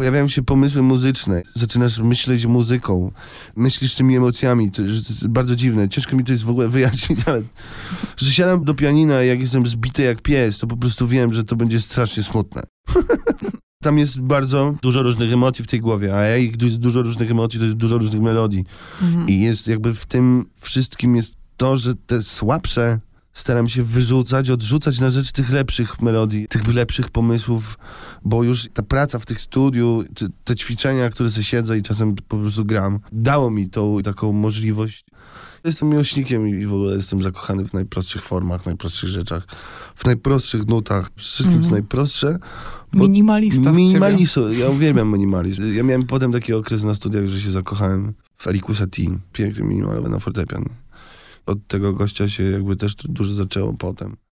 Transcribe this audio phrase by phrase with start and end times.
[0.00, 3.12] Pojawiają się pomysły muzyczne, zaczynasz myśleć muzyką,
[3.56, 5.88] myślisz tymi emocjami, to, że to jest bardzo dziwne.
[5.88, 7.42] Ciężko mi to jest w ogóle wyjaśnić, ale
[8.16, 11.56] że siadam do pianina, jak jestem zbity jak pies, to po prostu wiem, że to
[11.56, 12.62] będzie strasznie smutne.
[13.82, 17.58] Tam jest bardzo dużo różnych emocji w tej głowie, a jak jest dużo różnych emocji,
[17.58, 18.64] to jest dużo różnych melodii.
[19.26, 23.00] I jest jakby w tym wszystkim jest to, że te słabsze
[23.32, 27.78] staram się wyrzucać, odrzucać na rzecz tych lepszych melodii, tych lepszych pomysłów,
[28.24, 30.04] bo już ta praca w tych studiu,
[30.44, 35.04] te, ćwiczenia, które sobie siedzę i czasem po prostu gram, dało mi tą taką możliwość.
[35.64, 39.46] Jestem miłośnikiem i w ogóle jestem zakochany w najprostszych formach, najprostszych rzeczach,
[39.94, 42.38] w najprostszych nutach, wszystkim co najprostsze.
[42.92, 43.72] bo- Minimalista.
[43.72, 44.60] Minimalizm.
[44.60, 45.74] Ja uwielbiam minimalizm.
[45.74, 49.18] Ja miałem potem taki okres na studiach, że się zakochałem w Eriku Satie.
[49.32, 50.64] Piękny minimalowy na fortepian.
[51.50, 54.16] Od tego gościa się jakby też dużo zaczęło potem.